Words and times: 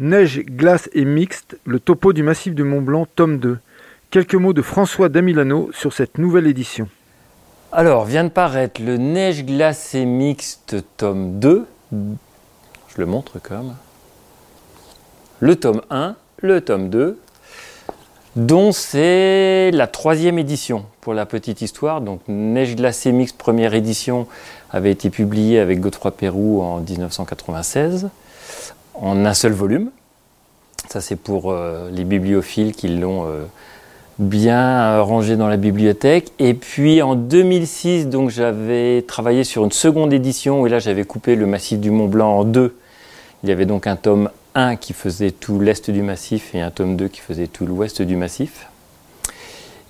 Neige, 0.00 0.40
glace 0.46 0.88
et 0.94 1.04
mixte, 1.04 1.58
le 1.66 1.78
topo 1.78 2.14
du 2.14 2.22
massif 2.22 2.54
du 2.54 2.64
Mont 2.64 2.80
Blanc, 2.80 3.06
tome 3.16 3.36
2. 3.36 3.58
Quelques 4.08 4.34
mots 4.34 4.54
de 4.54 4.62
François 4.62 5.10
Damilano 5.10 5.68
sur 5.74 5.92
cette 5.92 6.16
nouvelle 6.16 6.46
édition. 6.46 6.88
Alors, 7.70 8.06
vient 8.06 8.24
de 8.24 8.30
paraître 8.30 8.80
le 8.80 8.96
Neige, 8.96 9.44
glace 9.44 9.94
et 9.94 10.06
mixte, 10.06 10.76
tome 10.96 11.38
2. 11.38 11.66
Je 11.92 12.96
le 12.96 13.04
montre 13.04 13.40
comme. 13.42 13.74
Le 15.38 15.56
tome 15.56 15.82
1, 15.90 16.16
le 16.38 16.62
tome 16.62 16.88
2, 16.88 17.18
dont 18.36 18.72
c'est 18.72 19.70
la 19.70 19.86
troisième 19.86 20.38
édition 20.38 20.86
pour 21.02 21.12
la 21.12 21.26
petite 21.26 21.60
histoire. 21.60 22.00
Donc 22.00 22.22
Neige 22.26 22.74
glacée 22.74 23.12
mixte 23.12 23.36
première 23.36 23.74
édition 23.74 24.26
avait 24.70 24.92
été 24.92 25.10
publiée 25.10 25.58
avec 25.58 25.78
Godefroy 25.78 26.12
Pérou 26.12 26.62
en 26.62 26.80
1996 26.80 28.08
en 28.94 29.24
un 29.24 29.34
seul 29.34 29.52
volume. 29.52 29.90
Ça, 30.88 31.00
c'est 31.00 31.16
pour 31.16 31.52
euh, 31.52 31.90
les 31.90 32.04
bibliophiles 32.04 32.72
qui 32.72 32.88
l'ont 32.88 33.26
euh, 33.26 33.44
bien 34.18 35.00
rangé 35.00 35.36
dans 35.36 35.48
la 35.48 35.56
bibliothèque. 35.56 36.32
Et 36.38 36.54
puis 36.54 37.02
en 37.02 37.14
2006, 37.14 38.08
donc 38.08 38.30
j'avais 38.30 39.02
travaillé 39.02 39.44
sur 39.44 39.64
une 39.64 39.72
seconde 39.72 40.12
édition 40.12 40.66
et 40.66 40.68
là 40.68 40.78
j'avais 40.78 41.04
coupé 41.04 41.36
le 41.36 41.46
massif 41.46 41.80
du 41.80 41.90
Mont 41.90 42.08
Blanc 42.08 42.38
en 42.38 42.44
deux. 42.44 42.76
Il 43.42 43.48
y 43.48 43.52
avait 43.52 43.66
donc 43.66 43.86
un 43.86 43.96
tome 43.96 44.30
1 44.54 44.76
qui 44.76 44.92
faisait 44.92 45.30
tout 45.30 45.58
l'est 45.60 45.90
du 45.90 46.02
massif 46.02 46.54
et 46.54 46.60
un 46.60 46.70
tome 46.70 46.96
2 46.96 47.08
qui 47.08 47.20
faisait 47.20 47.46
tout 47.46 47.66
l'ouest 47.66 48.02
du 48.02 48.16
massif. 48.16 48.66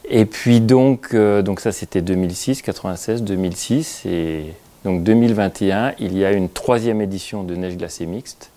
Et 0.08 0.24
puis 0.24 0.60
donc, 0.60 1.08
euh, 1.14 1.42
donc 1.42 1.60
ça 1.60 1.72
c'était 1.72 2.02
2006, 2.02 2.62
96, 2.62 3.22
2006 3.22 4.02
et 4.06 4.44
donc 4.84 5.02
2021, 5.02 5.94
il 5.98 6.16
y 6.16 6.24
a 6.24 6.32
une 6.32 6.48
troisième 6.48 7.00
édition 7.00 7.42
de 7.42 7.54
Neige 7.54 7.76
glacée 7.76 8.06
mixte 8.06 8.50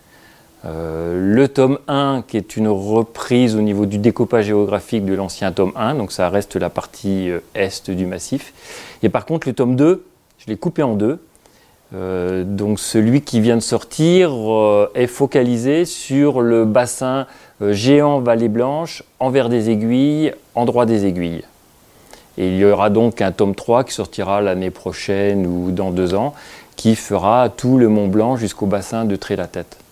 euh, 0.66 1.36
le 1.36 1.48
tome 1.50 1.80
1, 1.88 2.24
qui 2.28 2.38
est 2.38 2.56
une 2.56 2.70
reprise 2.70 3.56
au 3.56 3.62
niveau 3.62 3.86
du 3.86 3.98
découpage 3.98 4.46
géographique 4.46 5.04
de 5.04 5.14
l'ancien 5.14 5.52
tome 5.52 5.74
1, 5.76 5.96
donc 5.96 6.12
ça 6.14 6.30
reste 6.30 6.56
la 6.56 6.70
partie 6.70 7.30
euh, 7.30 7.40
est 7.54 7.92
du 7.92 8.06
massif. 8.06 8.54
Et 9.04 9.10
par 9.10 9.26
contre, 9.26 9.48
le 9.48 9.54
tome 9.54 9.76
2, 9.76 10.06
je 10.38 10.46
l'ai 10.48 10.56
coupé 10.56 10.82
en 10.82 10.96
deux. 10.96 11.20
Euh, 11.94 12.44
donc 12.46 12.80
celui 12.80 13.22
qui 13.22 13.42
vient 13.42 13.58
de 13.58 13.62
sortir 13.62 14.34
est 14.96 15.08
focalisé 15.08 15.86
sur 15.86 16.42
le 16.42 16.66
bassin 16.66 17.28
géant 17.62 18.20
Vallée 18.20 18.48
Blanche, 18.48 19.04
envers 19.20 19.50
des 19.50 19.70
aiguilles, 19.70 20.34
endroit 20.56 20.86
des 20.86 21.06
aiguilles. 21.06 21.44
Et 22.38 22.48
il 22.48 22.58
y 22.58 22.66
aura 22.66 22.90
donc 22.90 23.22
un 23.22 23.32
tome 23.32 23.54
3 23.54 23.84
qui 23.84 23.94
sortira 23.94 24.42
l'année 24.42 24.72
prochaine 24.72 25.46
ou 25.46 25.72
dans 25.72 25.92
deux 25.92 26.16
ans, 26.16 26.34
qui 26.78 26.96
fera 26.96 27.50
tout 27.50 27.78
le 27.78 27.90
Mont 27.90 28.08
Blanc 28.08 28.38
jusqu'au 28.38 28.66
bassin 28.66 29.06
de 29.06 29.16
Tré-la-Tête. 29.16 29.83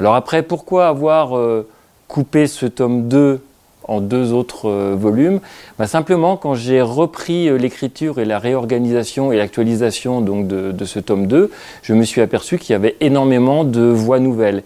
Alors 0.00 0.14
après, 0.14 0.42
pourquoi 0.42 0.86
avoir 0.86 1.36
euh, 1.36 1.66
coupé 2.06 2.46
ce 2.46 2.66
tome 2.66 3.08
2 3.08 3.40
en 3.84 4.00
deux 4.00 4.32
autres 4.32 4.68
euh, 4.68 4.94
volumes? 4.96 5.40
Bah, 5.78 5.88
Simplement, 5.88 6.36
quand 6.36 6.54
j'ai 6.54 6.80
repris 6.80 7.48
euh, 7.48 7.58
l'écriture 7.58 8.20
et 8.20 8.24
la 8.24 8.38
réorganisation 8.38 9.32
et 9.32 9.36
l'actualisation 9.36 10.20
de, 10.20 10.84
ce 10.84 11.00
tome 11.00 11.26
2, 11.26 11.50
je 11.82 11.94
me 11.94 12.04
suis 12.04 12.20
aperçu 12.20 12.58
qu'il 12.58 12.74
y 12.74 12.76
avait 12.76 12.96
énormément 13.00 13.64
de 13.64 13.82
voix 13.82 14.20
nouvelles. 14.20 14.62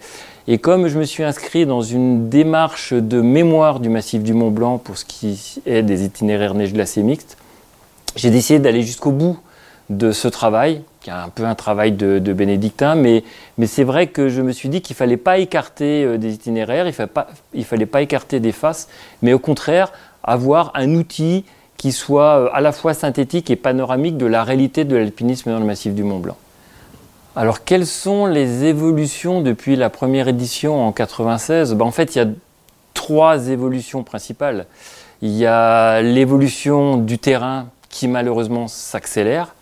Et 0.47 0.59
comme 0.59 0.87
je 0.87 0.99
me 0.99 1.05
suis 1.05 1.23
inscrit 1.23 1.65
dans 1.65 1.81
une 1.81 2.29
démarche 2.29 2.93
de 2.93 3.21
mémoire 3.21 3.79
du 3.79 3.89
massif 3.89 4.21
du 4.21 4.33
Mont 4.33 4.51
Blanc 4.51 4.77
pour 4.77 4.97
ce 4.97 5.05
qui 5.05 5.61
est 5.65 5.81
des 5.81 6.03
itinéraires 6.03 6.53
neige 6.53 6.73
glacée 6.73 7.01
mixtes, 7.01 7.37
j'ai 8.15 8.29
décidé 8.29 8.59
d'aller 8.59 8.83
jusqu'au 8.83 9.11
bout 9.11 9.39
de 9.89 10.11
ce 10.11 10.27
travail, 10.27 10.83
qui 11.03 11.09
est 11.09 11.13
un 11.13 11.29
peu 11.29 11.43
un 11.43 11.53
travail 11.53 11.91
de, 11.91 12.33
bénédictin, 12.33 12.95
mais, 12.95 13.23
c'est 13.65 13.83
vrai 13.83 14.07
que 14.07 14.29
je 14.29 14.41
me 14.41 14.51
suis 14.51 14.69
dit 14.69 14.81
qu'il 14.81 14.95
fallait 14.95 15.17
pas 15.17 15.37
écarter 15.37 16.03
euh, 16.03 16.17
des 16.17 16.33
itinéraires, 16.33 16.87
il 16.87 17.59
ne 17.59 17.63
fallait, 17.63 17.85
pas 17.85 18.01
écarter 18.01 18.39
des 18.39 18.53
faces, 18.53 18.87
mais 19.21 19.33
au 19.33 19.39
contraire 19.39 19.91
avoir 20.23 20.71
un 20.75 20.95
outil 20.95 21.43
qui 21.77 21.91
soit 21.91 22.39
euh, 22.39 22.49
à 22.53 22.61
la 22.61 22.71
fois 22.71 22.93
synthétique 22.93 23.51
et 23.51 23.57
panoramique 23.57 24.17
de 24.17 24.25
la 24.25 24.43
réalité 24.43 24.85
de 24.85 24.95
l'alpinisme 24.95 25.51
dans 25.51 25.59
le 25.59 25.65
massif 25.65 25.93
du 25.93 26.03
Mont 26.03 26.19
Blanc. 26.19 26.37
Alors 27.35 27.65
quelles 27.65 27.87
sont 27.87 28.25
les 28.25 28.63
évolutions 28.63 29.41
depuis 29.41 29.75
la 29.75 29.89
première 29.89 30.29
édition 30.29 30.87
en 30.87 30.93
96 30.93 31.73
ben, 31.73 31.85
En 31.85 31.91
fait, 31.91 32.15
il 32.15 32.19
y 32.19 32.21
a 32.21 32.27
trois 32.93 33.49
évolutions 33.49 34.03
principales. 34.03 34.67
Il 35.21 35.31
y 35.31 35.45
a 35.45 36.01
l'évolution 36.01 36.95
du 36.95 37.17
terrain 37.17 37.67
qui 37.89 38.07
malheureusement 38.07 38.67
s'accélère 38.67 39.53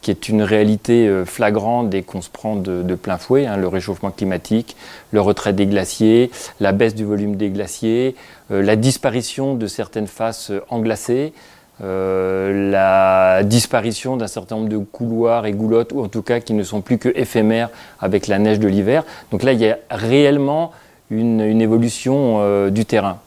qui 0.00 0.10
est 0.10 0.28
une 0.28 0.42
réalité 0.42 1.08
euh, 1.08 1.24
flagrante 1.24 1.90
dès 1.90 2.02
qu'on 2.02 2.22
se 2.22 2.30
prend 2.30 2.56
de, 2.56 2.94
plein 2.94 3.18
fouet, 3.18 3.46
hein, 3.46 3.56
le 3.56 3.68
réchauffement 3.68 4.10
climatique, 4.10 4.76
le 5.12 5.20
retrait 5.20 5.52
des 5.52 5.66
glaciers, 5.66 6.30
la 6.60 6.72
baisse 6.72 6.94
du 6.94 7.04
volume 7.04 7.36
des 7.36 7.50
glaciers, 7.50 8.14
euh, 8.50 8.62
la 8.62 8.76
disparition 8.76 9.54
de 9.54 9.66
certaines 9.66 10.06
faces 10.06 10.50
euh, 10.50 10.60
englacées, 10.68 11.32
la 11.80 13.44
disparition 13.44 14.16
d'un 14.16 14.26
certain 14.26 14.56
nombre 14.56 14.68
de 14.68 14.78
couloirs 14.78 15.46
et 15.46 15.52
goulottes, 15.52 15.92
ou 15.92 16.02
en 16.02 16.08
tout 16.08 16.22
cas 16.22 16.40
qui 16.40 16.52
ne 16.52 16.64
sont 16.64 16.80
plus 16.80 16.98
que 16.98 17.08
éphémères 17.14 17.70
avec 18.00 18.26
la 18.26 18.40
neige 18.40 18.58
de 18.58 18.66
l'hiver. 18.66 19.04
Donc 19.30 19.44
là, 19.44 19.52
il 19.52 19.60
y 19.60 19.68
a 19.68 19.78
réellement 19.88 20.72
une 21.08 21.60
évolution 21.60 22.68
du 22.70 22.84
terrain. 22.84 23.20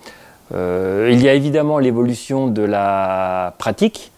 il 0.54 1.22
y 1.22 1.30
a 1.30 1.34
évidemment 1.34 1.80
l'évolution 1.80 2.48
de 2.48 2.62
la 2.62 3.56
pratique, 3.58 4.12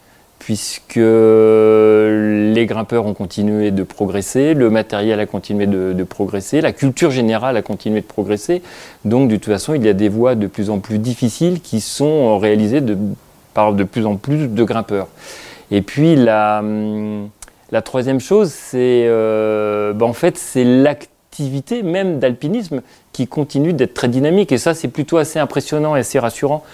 puisque 0.44 0.98
les 0.98 2.66
grimpeurs 2.66 3.06
ont 3.06 3.14
continué 3.14 3.72
de 3.72 3.84
progresser, 3.84 4.54
le 4.54 4.70
matériel 4.70 5.22
a 5.22 5.26
continué 5.26 5.68
de, 5.68 6.04
progresser, 6.04 6.60
la 6.60 6.74
culture 6.74 7.12
générale 7.12 7.56
a 7.56 7.62
continué 7.62 8.02
de 8.02 8.06
progresser. 8.06 8.62
Donc 9.06 9.30
de 9.30 9.38
toute 9.38 9.54
façon, 9.54 9.74
il 9.74 9.86
y 9.86 9.88
a 9.88 9.94
des 9.94 10.10
voies 10.10 10.36
de 10.36 10.48
plus 10.48 10.70
en 10.70 10.80
plus 10.80 11.00
difficiles 11.00 11.62
qui 11.62 11.80
sont 11.80 12.38
réalisées 12.40 12.82
par 13.54 13.72
de 13.72 13.86
plus 13.86 14.06
en 14.06 14.18
plus 14.18 14.50
de 14.50 14.64
grimpeurs. 14.66 15.08
Et 15.72 15.82
puis 15.82 16.18
la, 16.18 16.62
troisième 17.86 18.20
chose, 18.20 18.52
c'est 18.52 19.06
euh, 19.08 19.94
ben, 19.94 20.08
en 20.08 20.14
fait 20.14 20.38
c'est 20.38 20.66
l'activité 20.66 21.84
même 21.84 22.20
d'alpinisme 22.20 22.82
qui 23.14 23.28
continue 23.28 23.72
d'être 23.72 23.94
très 23.94 24.10
dynamique. 24.10 24.52
Et 24.52 24.58
ça, 24.58 24.74
c'est 24.74 24.90
plutôt 24.90 25.18
assez 25.18 25.40
impressionnant 25.40 25.96
et 25.96 26.00
assez 26.00 26.20
rassurant 26.20 26.66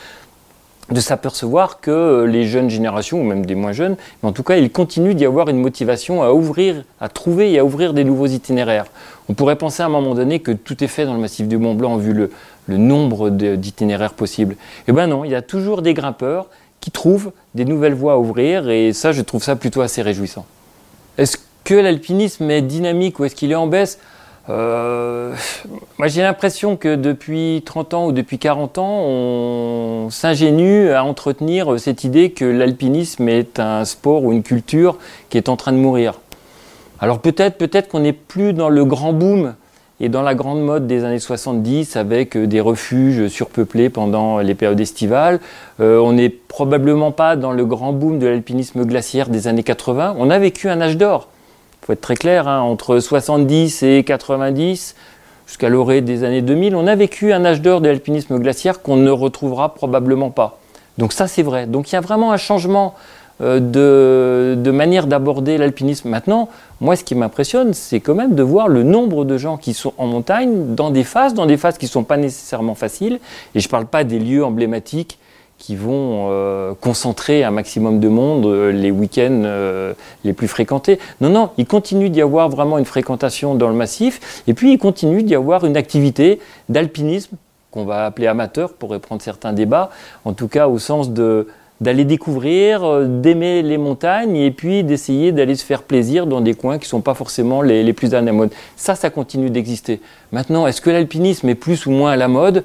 de 0.92 1.00
s'apercevoir 1.00 1.82
que 1.82 1.92
euh, 1.92 2.26
les 2.26 2.46
jeunes 2.46 2.70
générations, 2.70 3.22
ou 3.22 3.24
même 3.24 3.46
des 3.46 3.56
moins 3.56 3.72
jeunes, 3.72 3.96
mais 4.22 4.30
en 4.30 4.32
tout 4.32 4.44
cas, 4.44 4.58
il 4.58 4.72
continue 4.72 5.14
d'y 5.14 5.26
avoir 5.26 5.50
une 5.50 5.60
motivation 5.60 6.24
à 6.24 6.32
ouvrir, 6.32 6.84
à 7.00 7.10
trouver 7.10 7.52
et 7.52 7.60
à 7.60 7.66
ouvrir 7.66 7.94
des 7.94 8.04
nouveaux 8.04 8.28
itinéraires. 8.28 8.86
On 9.30 9.34
pourrait 9.34 9.56
penser 9.56 9.84
à 9.84 9.86
un 9.86 9.90
moment 9.90 10.16
donné 10.16 10.40
que 10.40 10.52
tout 10.52 10.84
est 10.84 10.88
fait 10.88 11.06
dans 11.06 11.14
le 11.14 11.20
massif 11.20 11.48
du 11.48 11.58
Mont 11.58 11.76
Blanc 11.76 11.98
vu 11.98 12.14
le, 12.14 12.32
nombre 12.68 13.32
d'itinéraires 13.32 14.14
possibles. 14.14 14.56
Eh 14.88 14.92
bien 14.92 15.08
non, 15.08 15.24
il 15.24 15.32
y 15.32 15.36
a 15.36 15.42
toujours 15.42 15.82
des 15.82 15.96
grimpeurs 15.96 16.46
qui 16.80 16.92
trouvent 16.92 17.32
des 17.56 17.66
nouvelles 17.66 17.96
voies 17.96 18.14
à 18.14 18.18
ouvrir, 18.18 18.70
et 18.70 18.94
ça, 18.94 19.12
je 19.12 19.22
trouve 19.24 19.44
ça 19.44 19.56
plutôt 19.56 19.82
assez 19.82 20.04
réjouissant. 20.04 20.46
Est-ce 21.18 21.38
que 21.64 21.74
l'alpinisme 21.74 22.50
est 22.52 22.62
dynamique 22.62 23.20
ou 23.20 23.26
est-ce 23.26 23.34
qu'il 23.36 23.52
est 23.52 23.56
en 23.56 23.66
baisse? 23.66 23.98
Euh, 24.50 25.34
moi, 25.98 26.08
j'ai 26.08 26.22
l'impression 26.22 26.76
que 26.76 26.96
depuis 26.96 27.62
30 27.66 27.94
ans 27.94 28.08
ou 28.08 28.12
depuis 28.12 28.40
40 28.40 28.78
ans, 28.80 29.02
on 29.04 30.08
s'ingénue 30.10 30.92
à 30.92 31.04
entretenir 31.04 31.80
cette 31.80 32.04
idée 32.04 32.32
que 32.32 32.46
l'alpinisme 32.46 33.30
est 33.30 33.60
un 33.60 33.86
sport 33.86 34.24
ou 34.24 34.32
une 34.32 34.44
culture 34.44 34.98
qui 35.30 35.38
est 35.38 35.50
en 35.50 35.56
train 35.56 35.72
de 35.72 35.78
mourir. 35.78 36.20
Alors 37.00 37.20
peut-être, 37.20 37.58
peut-être 37.58 37.88
qu'on 37.90 38.00
n'est 38.00 38.14
plus 38.14 38.54
dans 38.54 38.70
le 38.70 38.84
grand 38.86 39.14
boom 39.14 39.54
et 40.02 40.10
dans 40.10 40.22
la 40.22 40.34
grande 40.34 40.62
mode 40.62 40.88
des 40.88 41.04
années 41.04 41.20
70 41.20 41.96
avec 41.96 42.38
des 42.38 42.62
refuges 42.62 43.28
surpeuplés 43.28 43.90
pendant 43.90 44.40
les 44.40 44.56
périodes 44.56 44.80
estivales. 44.80 45.40
Euh, 45.80 46.00
on 46.00 46.14
n'est 46.14 46.30
probablement 46.30 47.12
pas 47.12 47.36
dans 47.36 47.52
le 47.52 47.66
grand 47.66 47.94
boom 47.94 48.18
de 48.18 48.28
l'alpinisme 48.28 48.84
glaciaire 48.86 49.30
des 49.30 49.48
années 49.48 49.64
80. 49.64 50.16
On 50.18 50.30
a 50.30 50.40
vécu 50.40 50.70
un 50.70 50.82
âge 50.82 50.98
d'or 50.98 51.28
faut 51.90 51.94
être 51.94 52.02
très 52.02 52.16
clair, 52.16 52.48
hein, 52.48 52.60
entre 52.60 53.00
70 53.00 53.82
et 53.82 54.04
90, 54.04 54.96
jusqu'à 55.48 55.70
l'orée 55.70 56.02
des 56.02 56.24
années 56.24 56.44
2000, 56.44 56.76
on 56.76 56.86
a 56.86 56.96
vécu 56.96 57.34
un 57.34 57.44
âge 57.46 57.64
d'or 57.64 57.82
de 57.82 57.88
l'alpinisme 57.88 58.38
glaciaire 58.38 58.84
qu'on 58.84 58.96
ne 58.96 59.10
retrouvera 59.10 59.74
probablement 59.74 60.30
pas. 60.30 60.60
Donc 61.00 61.14
ça 61.14 61.28
c'est 61.28 61.42
vrai. 61.42 61.66
Donc 61.66 61.92
il 61.92 61.96
y 61.96 61.98
a 61.98 62.02
vraiment 62.02 62.32
un 62.32 62.38
changement 62.38 62.94
euh, 63.42 64.56
de, 64.56 64.70
manière 64.70 65.08
d'aborder 65.08 65.58
l'alpinisme. 65.58 66.10
Maintenant, 66.10 66.50
moi 66.80 66.96
ce 66.96 67.04
qui 67.04 67.16
m'impressionne, 67.16 67.74
c'est 67.74 68.02
quand 68.02 68.14
même 68.14 68.36
de 68.36 68.44
voir 68.44 68.68
le 68.68 68.84
nombre 68.84 69.26
de 69.26 69.40
gens 69.40 69.58
qui 69.58 69.74
sont 69.74 69.94
en 69.98 70.06
montagne 70.06 70.76
dans 70.76 70.92
des 70.92 71.04
phases, 71.04 71.34
dans 71.34 71.48
des 71.48 71.58
phases 71.58 71.80
qui 71.80 71.86
ne 71.86 71.90
sont 71.90 72.04
pas 72.04 72.18
nécessairement 72.18 72.76
faciles. 72.76 73.20
Et 73.56 73.62
je 73.62 73.68
ne 73.68 73.72
parle 73.72 73.88
pas 73.88 74.04
des 74.04 74.20
lieux 74.20 74.46
emblématiques 74.46 75.18
qui 75.60 75.76
vont 75.76 76.30
euh, 76.32 76.74
concentrer 76.80 77.44
un 77.44 77.52
maximum 77.52 78.00
de 78.00 78.08
monde 78.08 78.46
euh, 78.46 78.72
les 78.72 78.90
week-ends 78.90 79.44
euh, 79.44 79.94
les 80.24 80.34
plus 80.34 80.48
fréquentés. 80.48 81.00
Non, 81.22 81.30
non, 81.30 81.50
il 81.58 81.68
continue 81.68 82.10
d'y 82.10 82.22
avoir 82.22 82.50
vraiment 82.50 82.78
une 82.80 82.86
fréquentation 82.86 83.54
dans 83.54 83.68
le 83.68 83.76
massif, 83.76 84.42
et 84.48 84.54
puis 84.56 84.74
il 84.74 84.78
continue 84.80 85.22
d'y 85.22 85.36
avoir 85.36 85.66
une 85.66 85.78
activité 85.78 86.40
d'alpinisme 86.70 87.36
qu'on 87.72 87.86
va 87.86 88.06
appeler 88.06 88.26
amateur 88.26 88.74
pour 88.74 88.90
reprendre 88.90 89.22
certains 89.22 89.54
débats, 89.54 89.92
en 90.26 90.34
tout 90.34 90.48
cas 90.48 90.68
au 90.68 90.80
sens 90.80 91.12
de, 91.12 91.48
d'aller 91.82 92.06
découvrir, 92.06 92.84
euh, 92.84 93.06
d'aimer 93.06 93.62
les 93.62 93.78
montagnes 93.78 94.38
et 94.38 94.52
puis 94.52 94.84
d'essayer 94.84 95.32
d'aller 95.32 95.56
se 95.56 95.66
faire 95.66 95.84
plaisir 95.84 96.26
dans 96.26 96.42
des 96.42 96.54
coins 96.54 96.78
qui 96.78 96.86
ne 96.86 96.90
sont 96.90 97.02
pas 97.02 97.14
forcément 97.14 97.62
les, 97.62 97.84
les 97.84 97.94
plus 97.94 98.14
à 98.14 98.22
la 98.22 98.32
mode. 98.32 98.52
Ça, 98.76 98.96
ça 98.96 99.10
continue 99.10 99.50
d'exister. 99.50 100.00
Maintenant, 100.32 100.68
est-ce 100.68 100.82
que 100.82 100.90
l'alpinisme 100.90 101.48
est 101.50 101.56
plus 101.56 101.86
ou 101.86 101.92
moins 101.92 102.12
à 102.12 102.16
la 102.16 102.28
mode? 102.28 102.64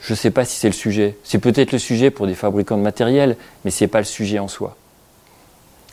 Je 0.00 0.12
ne 0.12 0.16
sais 0.16 0.30
pas 0.30 0.44
si 0.44 0.56
c'est 0.56 0.68
le 0.68 0.74
sujet. 0.74 1.16
C'est 1.24 1.38
peut-être 1.38 1.72
le 1.72 1.78
sujet 1.78 2.10
pour 2.10 2.26
des 2.26 2.34
fabricants 2.34 2.76
de 2.76 2.82
matériel, 2.82 3.36
mais 3.64 3.70
ce 3.70 3.84
n'est 3.84 3.88
pas 3.88 3.98
le 3.98 4.04
sujet 4.04 4.38
en 4.38 4.48
soi. 4.48 4.76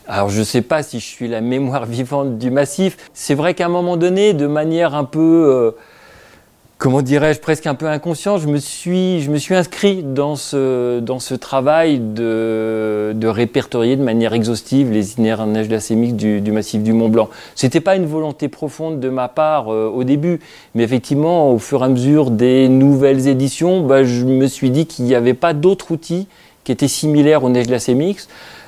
Alors 0.07 0.29
je 0.29 0.39
ne 0.39 0.43
sais 0.43 0.61
pas 0.61 0.83
si 0.83 0.99
je 0.99 1.05
suis 1.05 1.27
la 1.27 1.41
mémoire 1.41 1.85
vivante 1.87 2.37
du 2.37 2.51
massif. 2.51 2.97
C'est 3.13 3.35
vrai 3.35 3.53
qu'à 3.53 3.65
un 3.65 3.69
moment 3.69 3.97
donné, 3.97 4.33
de 4.33 4.47
manière 4.47 4.95
un 4.95 5.05
peu... 5.05 5.19
Euh, 5.19 5.71
comment 6.77 7.01
dirais-je, 7.01 7.39
presque 7.39 7.65
un 7.67 7.75
peu 7.75 7.87
inconscient, 7.87 8.37
je 8.37 8.47
me 8.47 8.57
suis, 8.57 9.55
inscrit 9.55 10.03
dans 10.03 10.35
ce, 10.35 11.01
ce 11.19 11.33
travail 11.33 11.99
de, 11.99 13.15
répertorier 13.23 13.95
de 13.95 14.03
manière 14.03 14.33
exhaustive 14.33 14.91
les 14.91 15.11
itinéraires 15.11 15.47
neige 15.47 15.69
glacémiques 15.69 16.15
du, 16.15 16.41
du 16.41 16.51
massif 16.51 16.83
du 16.83 16.93
Mont 16.93 17.09
Blanc. 17.09 17.29
C'était 17.55 17.79
pas 17.79 17.95
une 17.95 18.05
volonté 18.05 18.47
profonde 18.47 18.99
de 18.99 19.09
ma 19.09 19.27
part 19.27 19.73
euh, 19.73 19.87
au 19.87 20.03
début, 20.03 20.39
mais 20.75 20.83
effectivement, 20.83 21.51
au 21.51 21.59
fur 21.59 21.81
et 21.81 21.85
à 21.85 21.89
mesure 21.89 22.31
des 22.31 22.67
nouvelles 22.67 23.27
éditions, 23.27 23.85
bah, 23.85 24.03
je 24.03 24.25
me 24.25 24.47
suis 24.47 24.69
dit 24.69 24.85
qu'il 24.85 25.05
n'y 25.05 25.15
avait 25.15 25.33
pas 25.33 25.53
d'autres 25.53 25.91
outils 25.91 26.27
qui 26.63 26.71
étaient 26.71 26.87
similaires 26.87 27.43
aux 27.43 27.49
neiges 27.49 27.67
glacémiques. 27.67 28.21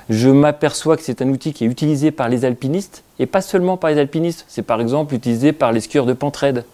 Je 0.08 0.30
m'aperçois 0.30 0.96
que 0.96 1.02
c'est 1.02 1.20
un 1.20 1.28
outil 1.28 1.52
qui 1.52 1.64
est 1.64 1.66
utilisé 1.66 2.12
par 2.12 2.28
les 2.28 2.44
alpinistes, 2.44 3.02
et 3.18 3.26
pas 3.26 3.40
seulement 3.40 3.76
par 3.76 3.90
les 3.90 3.98
alpinistes, 3.98 4.44
c'est 4.48 4.62
par 4.62 4.80
exemple 4.80 5.14
utilisé 5.14 5.52
par 5.52 5.72
les 5.72 5.80
skieurs 5.80 6.06
de 6.06 6.12
pentraide. 6.12 6.64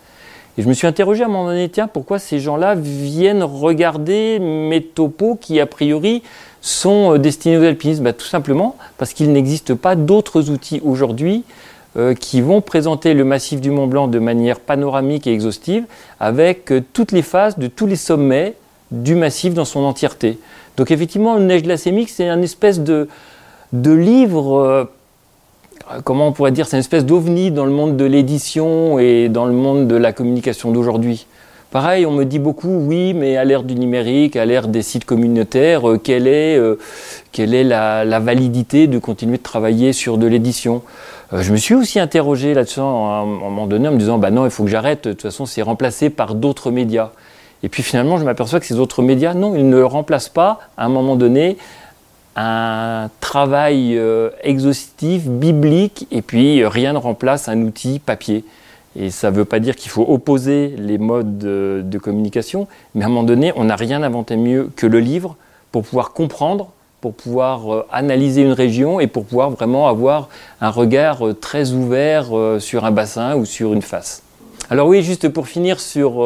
Et 0.58 0.62
je 0.62 0.68
me 0.68 0.74
suis 0.74 0.86
interrogé 0.86 1.22
à 1.22 1.26
un 1.26 1.28
moment 1.30 1.46
donné, 1.46 1.68
tiens, 1.68 1.88
pourquoi 1.88 2.18
ces 2.18 2.38
gens-là 2.38 2.74
viennent 2.74 3.42
regarder 3.42 4.38
mes 4.38 4.82
topos 4.82 5.36
qui, 5.40 5.58
a 5.60 5.66
priori, 5.66 6.22
sont 6.60 7.14
euh, 7.14 7.18
destinés 7.18 7.56
aux 7.56 7.62
alpinistes? 7.62 8.02
Bah, 8.02 8.12
Tout 8.12 8.26
simplement 8.26 8.76
parce 8.98 9.14
qu'il 9.14 9.32
n'existe 9.32 9.74
pas 9.74 9.96
d'autres 9.96 10.50
outils 10.50 10.82
aujourd'hui 10.84 11.44
euh, 11.96 12.14
qui 12.14 12.42
vont 12.42 12.60
présenter 12.60 13.14
le 13.14 13.24
massif 13.24 13.60
du 13.62 13.70
Mont 13.70 13.86
Blanc 13.86 14.08
de 14.08 14.18
manière 14.18 14.60
panoramique 14.60 15.26
et 15.26 15.32
exhaustive 15.32 15.84
avec 16.20 16.70
euh, 16.70 16.82
toutes 16.92 17.12
les 17.12 17.22
phases 17.22 17.58
de 17.58 17.66
tous 17.66 17.86
les 17.86 17.96
sommets 17.96 18.54
du 18.90 19.14
massif 19.14 19.54
dans 19.54 19.64
son 19.64 19.80
entièreté. 19.80 20.38
Donc 20.76 20.90
effectivement, 20.90 21.36
le 21.36 21.44
neige 21.44 21.62
glacémique, 21.62 22.10
c'est 22.10 22.28
un 22.28 22.42
espèce 22.42 22.80
de, 22.80 23.08
livre 23.72 24.90
comment 26.04 26.28
on 26.28 26.32
pourrait 26.32 26.52
dire, 26.52 26.66
c'est 26.66 26.76
une 26.76 26.80
espèce 26.80 27.04
d'ovni 27.04 27.50
dans 27.50 27.64
le 27.64 27.70
monde 27.72 27.96
de 27.96 28.04
l'édition 28.04 28.98
et 28.98 29.28
dans 29.28 29.46
le 29.46 29.52
monde 29.52 29.88
de 29.88 29.96
la 29.96 30.12
communication 30.12 30.70
d'aujourd'hui. 30.70 31.26
Pareil, 31.72 32.04
on 32.04 32.10
me 32.10 32.24
dit 32.24 32.38
beaucoup, 32.38 32.68
oui, 32.68 33.14
mais 33.14 33.38
à 33.38 33.44
l'ère 33.44 33.62
du 33.62 33.74
numérique, 33.74 34.36
à 34.36 34.44
l'ère 34.44 34.68
des 34.68 34.82
sites 34.82 35.06
communautaires, 35.06 35.88
euh, 35.88 35.96
quelle 35.96 36.26
est, 36.26 36.58
euh, 36.58 36.78
quelle 37.32 37.54
est 37.54 37.64
la, 37.64 38.20
validité 38.20 38.88
de 38.88 38.98
continuer 38.98 39.38
de 39.38 39.42
travailler 39.42 39.94
sur 39.94 40.18
de 40.18 40.26
l'édition 40.26 40.82
Je 41.32 41.50
me 41.50 41.56
suis 41.56 41.74
aussi 41.74 41.98
interrogé 41.98 42.52
là-dessus 42.52 42.80
à 42.80 42.82
un 42.82 43.24
moment 43.24 43.66
donné 43.66 43.88
en 43.88 43.92
me 43.92 43.96
disant, 43.96 44.18
bah 44.18 44.30
non, 44.30 44.44
il 44.44 44.50
faut 44.50 44.64
que 44.64 44.70
j'arrête, 44.70 45.04
de 45.04 45.12
toute 45.12 45.22
façon, 45.22 45.46
c'est 45.46 45.62
remplacé 45.62 46.10
par 46.10 46.34
d'autres 46.34 46.70
médias. 46.70 47.12
Et 47.62 47.70
puis 47.70 47.82
finalement, 47.82 48.18
je 48.18 48.24
m'aperçois 48.24 48.60
que 48.60 48.66
ces 48.66 48.78
autres 48.78 49.00
médias, 49.00 49.32
non, 49.32 49.54
ils 49.54 49.66
ne 49.66 49.80
remplacent 49.82 50.28
pas, 50.28 50.58
à 50.76 50.84
un 50.84 50.90
moment 50.90 51.16
donné, 51.16 51.56
un 52.36 53.10
travail 53.20 53.96
euh, 53.96 54.30
exhaustif, 54.42 55.24
biblique, 55.26 56.06
et 56.10 56.22
puis 56.22 56.64
rien 56.64 56.92
ne 56.92 56.98
remplace 56.98 57.48
un 57.48 57.60
outil 57.62 57.98
papier. 57.98 58.44
Et 58.96 59.10
ça 59.10 59.30
ne 59.30 59.36
veut 59.36 59.44
pas 59.44 59.58
dire 59.58 59.76
qu'il 59.76 59.90
faut 59.90 60.04
opposer 60.06 60.74
les 60.78 60.98
modes 60.98 61.38
de, 61.38 61.98
communication, 61.98 62.68
mais 62.94 63.04
à 63.04 63.06
un 63.06 63.10
moment 63.10 63.22
donné, 63.22 63.52
on 63.56 63.64
n'a 63.64 63.76
rien 63.76 64.02
inventé 64.02 64.36
mieux 64.36 64.70
que 64.76 64.86
le 64.86 65.00
livre 65.00 65.36
pour 65.70 65.82
pouvoir 65.82 66.12
comprendre, 66.12 66.72
pour 67.00 67.14
pouvoir 67.14 67.72
euh, 67.72 67.86
analyser 67.90 68.42
une 68.42 68.52
région 68.52 69.00
et 69.00 69.06
pour 69.06 69.24
pouvoir 69.24 69.50
vraiment 69.50 69.88
avoir 69.88 70.28
un 70.60 70.70
regard 70.70 71.26
euh, 71.26 71.34
très 71.34 71.72
ouvert 71.72 72.26
sur 72.60 72.84
un 72.84 72.90
bassin 72.90 73.34
ou 73.36 73.44
sur 73.44 73.72
une 73.72 73.82
face. 73.82 74.22
Alors 74.70 74.88
oui, 74.88 75.02
juste 75.02 75.28
pour 75.28 75.48
finir 75.48 75.80
sur 75.80 76.22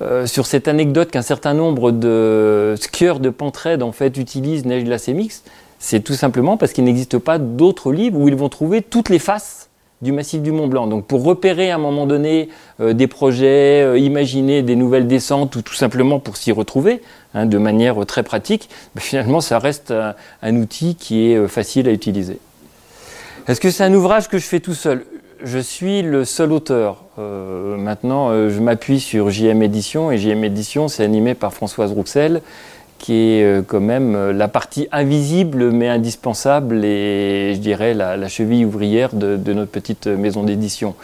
euh, 0.00 0.26
sur 0.26 0.46
cette 0.46 0.68
anecdote 0.68 1.10
qu'un 1.10 1.22
certain 1.22 1.54
nombre 1.54 1.90
de 1.90 2.74
skieurs 2.80 3.18
de 3.18 3.30
Pentraide 3.30 3.82
en 3.82 3.90
fait 3.90 4.16
utilisent 4.16 4.64
neige 4.64 4.84
glacée 4.84 5.12
mixte, 5.12 5.50
c'est 5.80 6.00
tout 6.00 6.14
simplement 6.14 6.56
parce 6.56 6.72
qu'il 6.72 6.84
n'existe 6.84 7.18
pas 7.18 7.38
d'autres 7.38 7.92
livres 7.92 8.20
où 8.20 8.28
ils 8.28 8.36
vont 8.36 8.48
trouver 8.48 8.80
toutes 8.82 9.08
les 9.08 9.18
faces 9.18 9.70
du 10.00 10.12
massif 10.12 10.40
du 10.40 10.52
Mont 10.52 10.68
Blanc. 10.68 10.86
Donc 10.86 11.06
pour 11.06 11.24
repérer 11.24 11.72
à 11.72 11.74
un 11.74 11.78
moment 11.78 12.06
donné 12.06 12.48
euh, 12.80 12.92
des 12.92 13.08
projets, 13.08 13.82
euh, 13.82 13.98
imaginer 13.98 14.62
des 14.62 14.76
nouvelles 14.76 15.08
descentes 15.08 15.56
ou 15.56 15.62
tout 15.62 15.74
simplement 15.74 16.20
pour 16.20 16.36
s'y 16.36 16.52
retrouver 16.52 17.02
hein, 17.34 17.46
de 17.46 17.58
manière 17.58 18.06
très 18.06 18.22
pratique, 18.22 18.68
bah, 18.94 19.00
finalement 19.00 19.40
ça 19.40 19.58
reste 19.58 19.92
un 20.42 20.56
outil 20.56 20.94
qui 20.94 21.32
est 21.32 21.48
facile 21.48 21.88
à 21.88 21.92
utiliser. 21.92 22.38
Est-ce 23.48 23.60
que 23.60 23.70
c'est 23.70 23.82
un 23.82 23.94
ouvrage 23.94 24.28
que 24.28 24.38
je 24.38 24.44
fais 24.44 24.60
tout 24.60 24.74
seul? 24.74 25.04
Je 25.42 25.58
suis 25.58 26.02
le 26.02 26.24
seul 26.24 26.52
auteur. 26.52 27.04
Euh, 27.18 27.76
maintenant, 27.76 28.30
euh, 28.30 28.50
je 28.50 28.60
m'appuie 28.60 29.00
sur 29.00 29.30
JM 29.30 29.62
Édition 29.62 30.10
et 30.10 30.18
JM 30.18 30.44
Édition, 30.44 30.88
c'est 30.88 31.04
animé 31.04 31.34
par 31.34 31.52
Françoise 31.52 31.92
Rouxel, 31.92 32.42
qui 32.98 33.14
est 33.14 33.44
euh, 33.44 33.62
quand 33.66 33.80
même 33.80 34.30
la 34.30 34.48
partie 34.48 34.88
invisible 34.90 35.70
mais 35.70 35.88
indispensable 35.88 36.84
et 36.84 37.52
je 37.54 37.60
dirais 37.60 37.94
la, 37.94 38.28
cheville 38.28 38.64
ouvrière 38.64 39.14
de, 39.14 39.36
de, 39.36 39.52
notre 39.52 39.70
petite 39.70 40.06
maison 40.06 40.42
d'édition. 40.42 40.94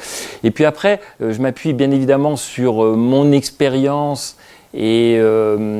Et 0.42 0.50
puis 0.50 0.64
après, 0.64 1.00
je 1.20 1.40
m'appuie 1.40 1.72
bien 1.72 1.90
évidemment 1.90 2.36
sur 2.36 2.96
mon 2.96 3.30
expérience 3.32 4.36
et 4.76 5.20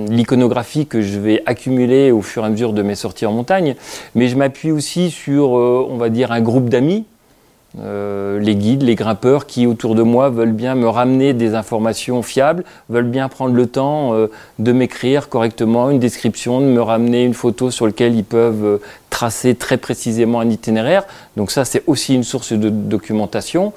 l'iconographie 0.08 0.86
que 0.86 1.02
je 1.02 1.18
vais 1.18 1.42
accumuler 1.46 2.12
au 2.12 2.22
fur 2.22 2.44
et 2.44 2.46
à 2.46 2.48
mesure 2.48 2.72
de 2.72 2.82
mes 2.82 2.94
sorties 2.94 3.26
en 3.26 3.32
montagne, 3.32 3.74
mais 4.14 4.28
je 4.28 4.36
m'appuie 4.36 4.70
aussi 4.70 5.10
sur, 5.10 5.50
on 5.50 5.96
va 5.96 6.10
dire, 6.10 6.30
un 6.30 6.40
groupe 6.40 6.68
d'amis 6.68 7.04
euh, 7.80 8.38
les 8.38 8.54
guides, 8.54 8.82
les 8.82 8.94
grimpeurs 8.94 9.46
qui 9.46 9.66
autour 9.66 9.96
de 9.96 10.02
moi 10.02 10.30
veulent 10.30 10.52
bien 10.52 10.76
me 10.76 10.88
ramener 10.88 11.32
des 11.32 11.56
informations 11.56 12.22
fiables, 12.22 12.64
veulent 12.88 13.08
bien 13.08 13.28
prendre 13.28 13.52
le 13.52 13.66
temps 13.66 14.14
euh, 14.14 14.28
de 14.60 14.70
m'écrire 14.70 15.28
correctement 15.28 15.90
une 15.90 15.98
description, 15.98 16.60
de 16.60 16.66
me 16.66 16.80
ramener 16.80 17.24
une 17.24 17.34
photo 17.34 17.72
sur 17.72 17.86
laquelle 17.86 18.14
ils 18.14 18.24
peuvent 18.24 18.64
euh, 18.64 18.78
tracer 19.10 19.56
très 19.56 19.76
précisément 19.76 20.38
un 20.38 20.50
itinéraire. 20.50 21.04
Donc 21.36 21.50
ça, 21.50 21.64
c'est 21.64 21.82
aussi 21.88 22.14
une 22.14 22.22
source 22.22 22.52
de 22.52 22.68
documentation. 22.68 23.72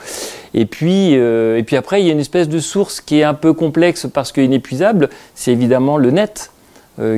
Et 0.54 0.66
puis, 0.66 1.12
et 1.12 1.64
puis 1.64 1.76
après, 1.76 2.02
il 2.02 2.08
y 2.08 2.10
a 2.10 2.14
une 2.14 2.20
espèce 2.20 2.50
de 2.50 2.58
source 2.58 3.02
qui 3.02 3.20
est 3.20 3.24
un 3.24 3.36
peu 3.36 3.54
complexe 3.54 4.08
parce 4.12 4.32
qu'inépuisable, 4.32 5.10
c'est 5.36 5.52
évidemment 5.52 5.98
le 5.98 6.10
net, 6.10 6.50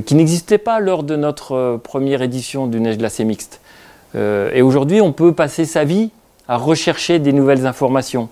qui 0.06 0.16
n'existait 0.16 0.58
pas 0.58 0.82
lors 0.82 1.04
de 1.04 1.16
notre 1.16 1.80
première 1.82 2.22
édition 2.22 2.68
du 2.68 2.82
Neige 2.82 2.98
glacée 2.98 3.24
mixte. 3.24 3.62
et 4.16 4.62
aujourd'hui, 4.62 5.00
on 5.00 5.14
peut 5.14 5.32
passer 5.32 5.64
sa 5.64 5.86
vie 5.86 6.12
à 6.50 6.58
rechercher 6.58 7.20
des 7.20 7.32
nouvelles 7.32 7.66
informations. 7.66 8.28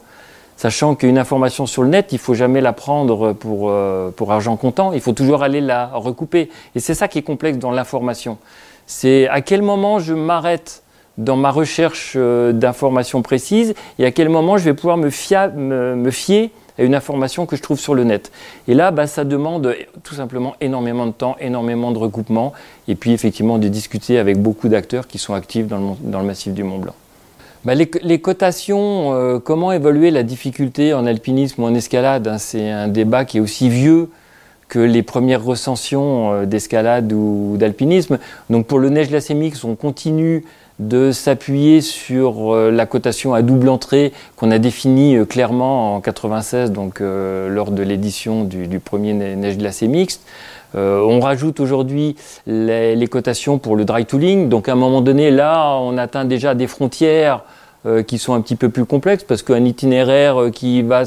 Sachant 0.57 0.95
qu'une 0.95 1.19
information 1.19 1.67
sur 1.67 1.83
le 1.83 1.89
net, 1.89 2.07
il 2.11 2.15
ne 2.15 2.19
faut 2.19 2.33
jamais 2.33 2.61
la 2.61 2.73
prendre 2.73 3.31
pour, 3.33 3.69
euh, 3.69 4.09
pour 4.09 4.31
argent 4.31 4.57
comptant, 4.57 4.91
il 4.91 5.01
faut 5.01 5.13
toujours 5.13 5.43
aller 5.43 5.61
la 5.61 5.85
recouper. 5.93 6.49
Et 6.73 6.79
c'est 6.79 6.95
ça 6.95 7.07
qui 7.07 7.19
est 7.19 7.23
complexe 7.23 7.59
dans 7.59 7.69
l'information. 7.69 8.39
C'est 8.87 9.27
à 9.27 9.41
quel 9.41 9.61
moment 9.61 9.99
je 9.99 10.15
m'arrête 10.15 10.81
dans 11.19 11.35
ma 11.35 11.51
recherche 11.51 12.13
euh, 12.15 12.53
d'informations 12.53 13.21
précises 13.21 13.75
et 13.99 14.05
à 14.05 14.11
quel 14.11 14.29
moment 14.29 14.57
je 14.57 14.63
vais 14.63 14.73
pouvoir 14.73 14.97
me, 14.97 15.09
fier 15.11 15.51
à 16.79 16.83
une 16.83 16.95
information 16.95 17.45
que 17.45 17.55
je 17.55 17.61
trouve 17.61 17.79
sur 17.79 17.93
le 17.93 18.03
net. 18.03 18.31
Et 18.67 18.73
là, 18.73 18.89
bah, 18.89 19.05
ça 19.05 19.25
demande 19.25 19.75
tout 20.03 20.15
simplement 20.15 20.55
énormément 20.59 21.05
de 21.05 21.11
temps, 21.11 21.35
énormément 21.39 21.91
de 21.91 21.99
recoupement, 21.99 22.53
et 22.87 22.95
puis 22.95 23.13
effectivement 23.13 23.59
de 23.59 23.67
discuter 23.67 24.17
avec 24.17 24.41
beaucoup 24.41 24.69
d'acteurs 24.69 25.05
qui 25.05 25.19
sont 25.19 25.35
actifs 25.35 25.67
dans 25.67 25.77
le, 25.77 25.85
dans 26.01 26.19
le 26.19 26.25
massif 26.25 26.53
du 26.53 26.63
Mont 26.63 26.79
Blanc. 26.79 26.95
Bah, 27.67 27.75
les, 27.75 28.19
cotations, 28.21 29.13
euh, 29.13 29.39
comment 29.39 29.73
évaluer 29.73 30.09
la 30.09 30.23
difficulté 30.23 30.93
en 30.93 31.05
alpinisme 31.05 31.63
ou 31.63 31.65
en 31.65 31.75
escalade 31.75 32.25
hein, 32.25 32.37
C'est 32.37 32.71
un 32.71 32.87
débat 32.87 33.25
qui 33.25 33.39
est 33.39 33.41
aussi 33.41 33.67
vieux 33.67 34.09
que 34.69 34.79
les 34.79 35.03
premières 35.03 35.43
recensions 35.43 36.31
euh, 36.31 36.45
d'escalade 36.45 37.11
ou 37.11 37.57
d'alpinisme. 37.57 38.19
Donc 38.49 38.67
pour 38.67 38.79
le 38.79 38.87
neige 38.87 39.09
glacémique, 39.09 39.55
on 39.65 39.75
continue 39.75 40.45
de 40.79 41.11
s'appuyer 41.11 41.81
sur 41.81 42.55
euh, 42.55 42.71
la 42.71 42.85
cotation 42.85 43.33
à 43.33 43.41
double 43.41 43.67
entrée 43.67 44.13
qu'on 44.37 44.49
a 44.49 44.59
définie 44.59 45.17
clairement 45.27 45.95
en 45.95 45.99
96, 45.99 46.71
donc 46.71 47.01
lors 47.01 47.71
de 47.71 47.83
l'édition 47.83 48.45
du, 48.45 48.79
premier 48.79 49.11
neige 49.13 49.57
glacée 49.57 49.89
mixte. 49.89 50.21
on 50.73 51.19
rajoute 51.19 51.59
aujourd'hui 51.59 52.15
les, 52.45 52.95
les, 52.95 53.07
cotations 53.07 53.57
pour 53.57 53.75
le 53.75 53.83
dry 53.83 54.05
tooling. 54.05 54.47
Donc 54.47 54.69
à 54.69 54.71
un 54.71 54.75
moment 54.75 55.01
donné, 55.01 55.31
là, 55.31 55.75
on 55.81 55.97
atteint 55.97 56.23
déjà 56.23 56.55
des 56.55 56.67
frontières 56.67 57.43
qui 58.07 58.17
sont 58.17 58.33
un 58.33 58.41
petit 58.41 58.55
peu 58.55 58.69
plus 58.69 58.85
complexes 58.85 59.23
parce 59.23 59.43
qu'un 59.43 59.63
itinéraire 59.63 60.41
euh, 60.41 60.51
qui 60.51 60.81
va 60.81 61.05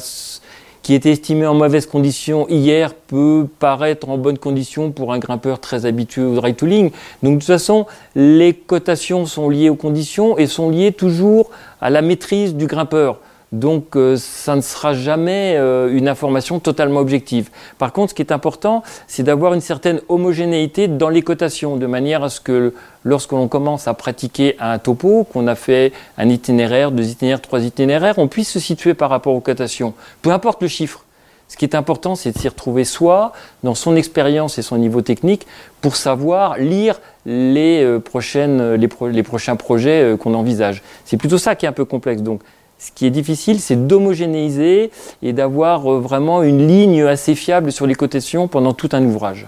est 0.94 1.06
estimé 1.06 1.46
en 1.46 1.54
mauvaise 1.54 1.86
condition 1.86 2.46
hier 2.48 2.94
peut 2.94 3.46
paraître 3.58 4.08
en 4.08 4.18
bonne 4.18 4.38
condition 4.38 4.90
pour 4.90 5.12
un 5.12 5.18
grimpeur 5.18 5.60
très 5.60 5.86
habitué 5.86 6.22
au 6.22 6.34
dry 6.34 6.54
tooling. 6.54 6.90
Donc 7.22 7.34
de 7.34 7.38
toute 7.38 7.46
façon, 7.46 7.86
les 8.14 8.54
cotations 8.54 9.26
sont 9.26 9.48
liées 9.48 9.70
aux 9.70 9.76
conditions 9.76 10.38
et 10.38 10.46
sont 10.46 10.70
liées 10.70 10.92
toujours 10.92 11.50
à 11.80 11.90
la 11.90 12.02
maîtrise 12.02 12.54
du 12.54 12.66
grimpeur. 12.66 13.18
Donc 13.52 13.96
euh, 13.96 14.16
ça 14.16 14.54
ne 14.54 14.60
sera 14.60 14.94
jamais 14.94 15.56
euh, 15.56 15.92
une 15.92 16.08
information 16.08 16.60
totalement 16.60 17.00
objective. 17.00 17.50
Par 17.78 17.92
contre, 17.92 18.10
ce 18.10 18.14
qui 18.14 18.22
est 18.22 18.32
important, 18.32 18.84
c'est 19.08 19.24
d'avoir 19.24 19.54
une 19.54 19.60
certaine 19.60 20.00
homogénéité 20.08 20.86
dans 20.86 21.08
les 21.08 21.22
cotations, 21.22 21.76
de 21.76 21.86
manière 21.86 22.22
à 22.22 22.28
ce 22.30 22.40
que 22.40 22.72
lorsque 23.02 23.32
l'on 23.32 23.48
commence 23.48 23.88
à 23.88 23.94
pratiquer 23.94 24.54
un 24.60 24.78
topo, 24.78 25.24
qu'on 25.24 25.48
a 25.48 25.56
fait 25.56 25.92
un 26.16 26.28
itinéraire, 26.28 26.92
deux 26.92 27.08
itinéraires, 27.08 27.40
trois 27.40 27.64
itinéraires, 27.64 28.18
on 28.18 28.28
puisse 28.28 28.50
se 28.50 28.60
situer 28.60 28.94
par 28.94 29.10
rapport 29.10 29.34
aux 29.34 29.40
cotations, 29.40 29.94
peu 30.22 30.30
importe 30.30 30.62
le 30.62 30.68
chiffre. 30.68 31.04
Ce 31.48 31.56
qui 31.56 31.64
est 31.64 31.74
important, 31.74 32.14
c'est 32.14 32.30
de 32.30 32.38
s'y 32.38 32.46
retrouver 32.46 32.84
soi, 32.84 33.32
dans 33.64 33.74
son 33.74 33.96
expérience 33.96 34.58
et 34.58 34.62
son 34.62 34.78
niveau 34.78 35.00
technique, 35.00 35.48
pour 35.80 35.96
savoir 35.96 36.56
lire 36.56 37.00
les, 37.26 37.82
euh, 37.82 37.98
prochaines, 37.98 38.74
les, 38.74 38.88
les 39.10 39.22
prochains 39.24 39.56
projets 39.56 40.14
qu'on 40.20 40.34
envisage. 40.34 40.84
C'est 41.04 41.16
plutôt 41.16 41.38
ça 41.38 41.56
qui 41.56 41.66
est 41.66 41.68
un 41.68 41.72
peu 41.72 41.84
complexe. 41.84 42.22
Donc, 42.22 42.42
ce 42.80 42.90
qui 42.94 43.04
est 43.04 43.10
difficile, 43.10 43.60
c'est 43.60 43.86
d'homogénéiser 43.86 44.90
et 45.22 45.32
d'avoir 45.34 45.92
euh, 45.92 46.00
vraiment 46.00 46.42
une 46.42 46.66
ligne 46.66 47.02
assez 47.02 47.34
fiable 47.34 47.72
sur 47.72 47.86
les 47.86 47.94
cotations 47.94 48.48
pendant 48.48 48.72
tout 48.72 48.88
un 48.92 49.04
ouvrage. 49.04 49.46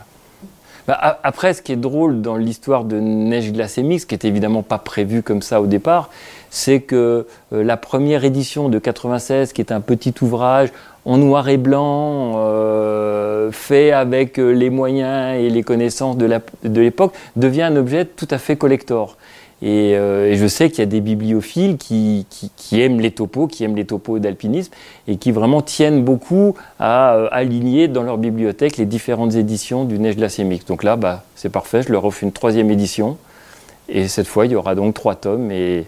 Bah, 0.87 1.19
après, 1.23 1.55
ce 1.55 1.62
qui 1.62 1.73
est 1.73 1.77
drôle 1.77 2.21
dans 2.21 2.37
l'histoire 2.37 2.85
de 2.85 3.01
Neige 3.01 3.53
glacée 3.53 3.83
mix, 3.83 4.05
qui 4.05 4.15
est 4.15 4.27
évidemment 4.27 4.62
pas 4.62 4.79
prévu 4.79 5.23
comme 5.23 5.41
ça 5.41 5.62
au 5.62 5.67
départ, 5.67 6.11
c'est 6.51 6.81
que 6.81 7.27
euh, 7.55 7.65
la 7.65 7.79
première 7.79 8.25
édition 8.25 8.69
de 8.69 8.79
96, 8.79 9.55
qui 9.55 9.62
est 9.62 9.73
un 9.73 9.81
petit 9.81 10.12
ouvrage 10.21 10.71
en 11.05 11.19
noir 11.19 11.49
et 11.49 11.57
blanc, 11.57 12.35
euh, 12.37 13.51
fait 13.51 13.93
avec 13.93 14.37
les 14.37 14.71
moyens 14.71 15.39
et 15.39 15.51
les 15.51 15.63
connaissances 15.63 16.17
de 16.17 16.81
l'époque, 16.81 17.15
devient 17.37 17.63
un 17.63 17.77
objet 17.77 18.05
tout 18.05 18.29
à 18.31 18.39
fait 18.39 18.57
collector. 18.57 19.17
Euh, 19.65 20.31
et, 20.31 20.37
je 20.37 20.47
sais 20.47 20.71
qu'il 20.71 20.81
y 20.81 20.83
a 20.83 20.87
des 20.87 21.01
bibliophiles 21.01 21.77
qui, 21.77 22.27
aiment 22.73 23.01
les 23.01 23.13
topos, 23.13 23.47
qui 23.47 23.65
aiment 23.65 23.77
les 23.77 23.85
topos 23.85 24.19
d'alpinisme 24.19 24.73
et 25.07 25.17
qui 25.17 25.31
vraiment 25.31 25.63
tiennent 25.63 26.03
beaucoup 26.03 26.57
à 26.79 27.15
euh, 27.15 27.29
aligner 27.31 27.89
dans 27.89 28.03
leur 28.03 28.19
bibliothèque 28.19 28.77
les 28.77 28.87
différentes 28.87 29.35
éditions 29.35 29.85
du 29.85 29.99
Neige 29.99 30.17
Glacémique. 30.17 30.67
Donc 30.67 30.83
là, 30.83 30.97
bah, 30.97 31.25
c'est 31.37 31.51
parfait, 31.51 31.83
je 31.83 31.93
leur 31.93 32.05
offre 32.05 32.23
une 32.23 32.33
troisième 32.33 32.71
édition. 32.71 33.19
Et 33.89 34.09
cette 34.09 34.27
fois, 34.27 34.47
il 34.47 34.53
y 34.53 34.57
aura 34.57 34.75
donc 34.75 34.95
trois 34.95 35.15
tomes 35.15 35.51
et 35.51 35.87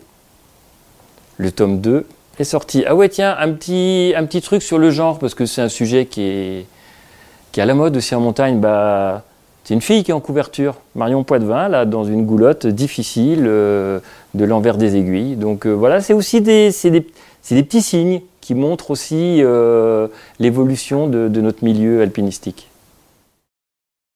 le 1.39 1.51
tome 1.51 1.81
2 1.81 2.07
est 2.43 2.45
sorti. 2.45 2.85
Ah 2.87 2.95
ouais, 2.95 3.09
tiens, 3.09 3.37
un 3.39 3.53
petit, 3.53 4.13
un 4.17 4.25
petit 4.25 4.41
truc 4.41 4.63
sur 4.63 4.79
le 4.79 4.91
genre, 4.91 5.19
parce 5.19 5.35
que 5.35 5.47
c'est 5.47 5.63
un 5.63 5.69
sujet 5.69 6.07
qui 6.07 6.23
est, 6.23 6.67
qui 7.53 7.61
est 7.61 7.63
à 7.63 7.67
la 7.67 7.75
mode 7.75 7.97
aussi 7.97 8.15
en 8.15 8.21
montagne. 8.21 8.61
Bah, 8.61 9.23
c'est 9.65 9.75
une 9.75 9.81
fille 9.81 10.05
qui 10.05 10.11
est 10.11 10.15
en 10.15 10.21
couverture, 10.21 10.75
Marion 10.95 11.25
Poitvin, 11.25 11.69
là, 11.69 11.87
dans 11.87 12.05
une 12.05 12.27
goulotte 12.27 12.67
difficile 12.67 13.45
euh, 13.47 13.99
de 14.35 14.45
l'envers 14.45 14.77
des 14.77 14.97
aiguilles. 14.97 15.37
Donc 15.37 15.67
euh, 15.67 15.71
voilà, 15.71 16.01
c'est 16.01 16.13
aussi 16.13 16.43
des, 16.43 16.71
des, 16.83 16.91
des, 17.51 17.63
petits 17.63 17.81
signes 17.81 18.21
qui 18.43 18.55
montrent 18.55 18.91
aussi 18.91 19.39
euh, 19.43 20.09
l'évolution 20.39 21.07
de 21.07 21.41
notre 21.41 21.65
milieu 21.65 22.03
alpinistique. 22.03 22.69